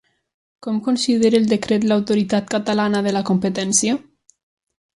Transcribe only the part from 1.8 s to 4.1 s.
l'Autoritat Catalana de la Competència?